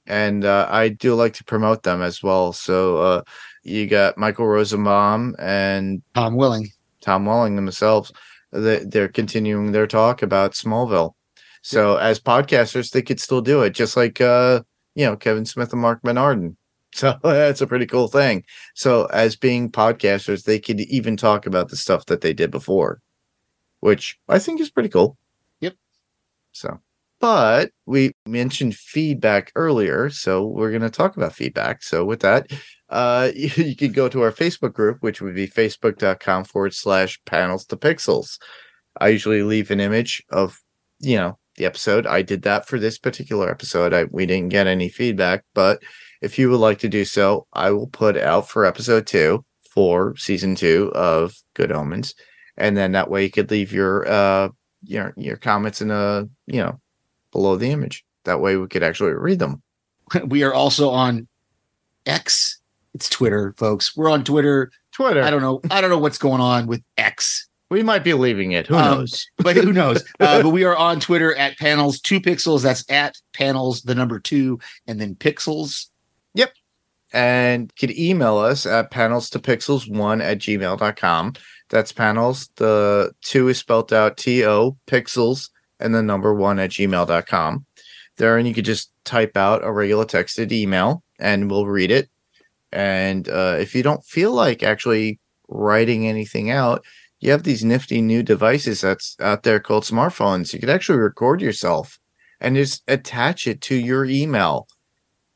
[0.08, 2.54] And uh, I do like to promote them as well.
[2.54, 3.22] So uh,
[3.66, 6.70] you got Michael Rosenbaum and Tom Welling.
[7.02, 8.12] Tom Welling themselves,
[8.52, 11.14] they, they're continuing their talk about Smallville.
[11.62, 14.62] So as podcasters, they could still do it, just like uh,
[14.94, 16.58] you know Kevin Smith and Marc Bernardin.
[16.96, 18.46] So that's a pretty cool thing.
[18.74, 23.02] So as being podcasters, they could even talk about the stuff that they did before,
[23.82, 25.18] which I think is pretty cool.
[25.60, 25.74] Yep.
[26.54, 26.80] So,
[27.20, 31.84] but we mentioned feedback earlier, so we're going to talk about feedback.
[31.84, 32.50] So with that,
[32.90, 37.66] uh, you, could go to our Facebook group, which would be facebook.com forward slash panels
[37.66, 38.40] to pixels.
[39.00, 40.62] I usually leave an image of,
[41.00, 42.06] you know, the episode.
[42.06, 43.94] I did that for this particular episode.
[43.94, 45.82] I we didn't get any feedback, but
[46.22, 50.16] if you would like to do so, I will put out for episode two for
[50.16, 52.16] season two of Good Omens,
[52.58, 54.50] and then that way you could leave your uh
[54.84, 56.80] your your comments in a you know
[57.32, 58.06] below the image.
[58.24, 59.62] That way we could actually read them.
[60.26, 61.28] we are also on
[62.06, 62.60] X.
[62.96, 63.96] It's Twitter, folks.
[63.96, 64.72] We're on Twitter.
[64.94, 65.22] Twitter.
[65.22, 65.60] I don't know.
[65.70, 68.68] I don't know what's going on with X, we might be leaving it.
[68.68, 69.28] Who Um, knows?
[69.38, 70.02] but who knows?
[70.20, 72.64] Uh, but we are on Twitter at panels two pixels.
[72.64, 75.88] That's at panels the number two and then pixels.
[76.36, 76.54] Yep.
[77.12, 81.34] And could email us at panels to pixels one at gmail.com.
[81.70, 82.50] That's panels.
[82.56, 85.50] The two is spelled out T O pixels
[85.82, 87.66] and the number one at gmail.com.
[88.18, 92.10] There, and you could just type out a regular texted email and we'll read it.
[92.76, 95.18] And uh, if you don't feel like actually
[95.48, 96.84] writing anything out,
[97.22, 100.54] you have these nifty new devices that's out there called smartphones.
[100.54, 101.98] You could actually record yourself
[102.42, 104.68] and just attach it to your email,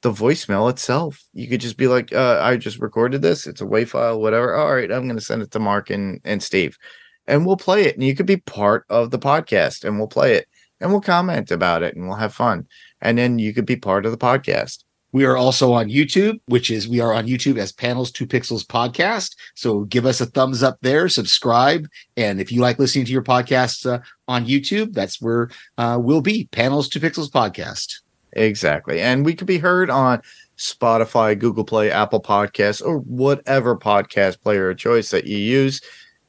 [0.02, 1.24] the voicemail itself.
[1.32, 3.48] You could just be like, uh, I just recorded this.
[3.48, 4.54] It's a WAV file, whatever.
[4.54, 6.78] All right, I'm going to send it to Mark and, and Steve,
[7.26, 7.96] and we'll play it.
[7.96, 10.46] And you could be part of the podcast and we'll play it
[10.82, 12.68] and we'll comment about it and we'll have fun.
[13.00, 14.84] And then you could be part of the podcast.
[15.12, 18.66] We are also on YouTube, which is we are on YouTube as Panels Two Pixels
[18.66, 19.36] Podcast.
[19.56, 23.24] So give us a thumbs up there, subscribe, and if you like listening to your
[23.24, 26.48] podcasts uh, on YouTube, that's where uh, we'll be.
[26.52, 28.02] Panels Two Pixels Podcast.
[28.34, 30.22] Exactly, and we could be heard on
[30.58, 35.82] Spotify, Google Play, Apple Podcasts, or whatever podcast player of choice that you use.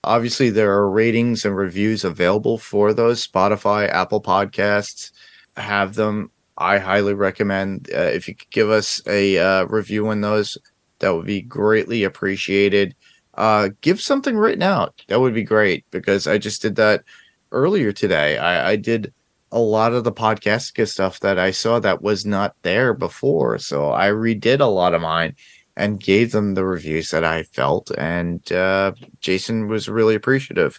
[0.04, 3.26] Obviously, there are ratings and reviews available for those.
[3.26, 5.12] Spotify, Apple Podcasts
[5.56, 10.20] have them I highly recommend uh, if you could give us a uh, review on
[10.20, 10.58] those,
[10.98, 12.94] that would be greatly appreciated.
[13.34, 15.02] Uh, give something written out.
[15.08, 17.02] That would be great because I just did that
[17.50, 18.36] earlier today.
[18.36, 19.12] I, I did
[19.52, 23.58] a lot of the podcast stuff that I saw that was not there before.
[23.58, 25.34] So I redid a lot of mine
[25.76, 27.90] and gave them the reviews that I felt.
[27.96, 30.78] And uh, Jason was really appreciative.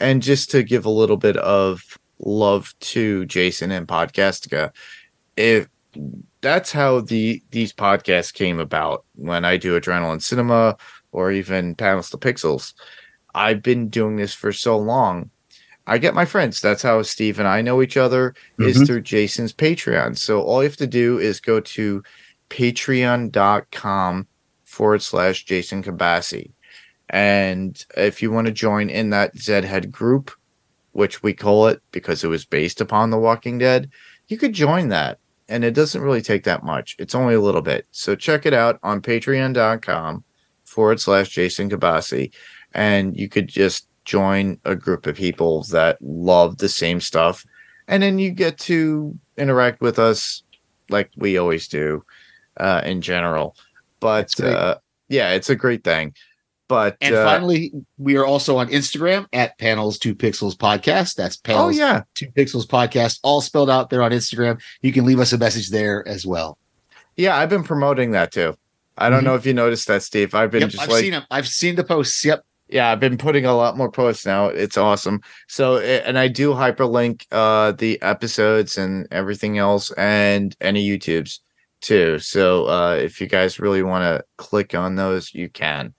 [0.00, 4.72] And just to give a little bit of love to Jason and Podcastica,
[5.38, 5.68] if
[6.40, 10.76] that's how the these podcasts came about when I do Adrenaline Cinema
[11.12, 12.74] or even Panels to Pixels.
[13.34, 15.30] I've been doing this for so long.
[15.86, 16.60] I get my friends.
[16.60, 18.64] That's how Steve and I know each other mm-hmm.
[18.64, 20.18] is through Jason's Patreon.
[20.18, 22.02] So all you have to do is go to
[22.50, 24.26] patreon.com
[24.64, 26.50] forward slash Jason Kabasi.
[27.10, 30.30] And if you want to join in that Zedhead group,
[30.92, 33.90] which we call it because it was based upon The Walking Dead,
[34.26, 35.18] you could join that
[35.48, 36.96] and it doesn't really take that much.
[36.98, 37.86] It's only a little bit.
[37.90, 40.24] So check it out on patreon.com
[40.64, 42.32] forward slash Jason Kabasi.
[42.74, 47.44] And you could just join a group of people that love the same stuff.
[47.88, 50.42] And then you get to interact with us
[50.90, 52.04] like we always do
[52.58, 53.56] uh, in general.
[54.00, 54.78] But uh,
[55.08, 56.14] yeah, it's a great thing.
[56.68, 61.14] But and uh, finally, we are also on Instagram at Panels Two Pixels Podcast.
[61.14, 62.02] That's oh, Panels oh, yeah.
[62.14, 64.60] Two Pixels Podcast, all spelled out there on Instagram.
[64.82, 66.58] You can leave us a message there as well.
[67.16, 68.56] Yeah, I've been promoting that too.
[68.98, 69.26] I don't mm-hmm.
[69.26, 70.34] know if you noticed that, Steve.
[70.34, 71.24] I've been yep, just I've like, seen them.
[71.30, 72.24] I've seen the posts.
[72.24, 72.44] Yep.
[72.68, 74.48] Yeah, I've been putting a lot more posts now.
[74.48, 75.22] It's awesome.
[75.46, 81.38] So, and I do hyperlink uh the episodes and everything else, and any YouTubes
[81.80, 82.18] too.
[82.18, 85.94] So, uh if you guys really want to click on those, you can.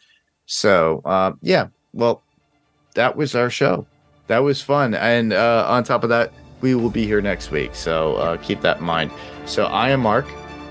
[0.50, 2.24] So uh, yeah, well,
[2.95, 3.86] that was our show.
[4.28, 7.76] That was fun, and uh, on top of that, we will be here next week.
[7.76, 9.12] So uh, keep that in mind.
[9.45, 10.26] So I am Mark,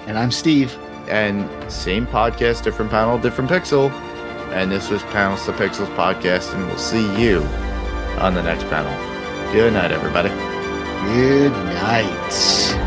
[0.06, 0.76] and I'm Steve,
[1.08, 3.90] and same podcast, different panel, different pixel.
[4.50, 7.42] And this was Panels to Pixels podcast, and we'll see you
[8.18, 8.92] on the next panel.
[9.52, 10.30] Good night, everybody.
[11.14, 12.77] Good night.